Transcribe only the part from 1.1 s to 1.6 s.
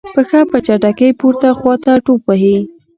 پورته